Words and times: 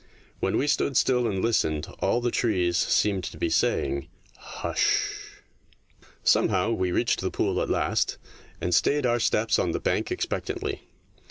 When 0.39 0.57
we 0.57 0.65
stood 0.65 0.97
still 0.97 1.27
and 1.27 1.43
listened 1.43 1.85
all 1.99 2.21
the 2.21 2.31
trees 2.31 2.75
seemed 2.75 3.23
to 3.25 3.37
be 3.37 3.51
saying" 3.51 4.07
Hush!" 4.35 5.13
Somehow 6.23 6.71
we 6.71 6.91
reached 6.91 7.21
the 7.21 7.29
pool 7.29 7.61
at 7.61 7.69
last, 7.69 8.17
and 8.59 8.73
stayed 8.73 9.05
our 9.05 9.19
steps 9.19 9.59
on 9.59 9.73
the 9.73 9.79
bank 9.79 10.11
expectantly. 10.11 10.81